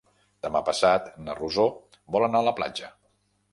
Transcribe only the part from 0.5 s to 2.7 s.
passat na Rosó vol anar a la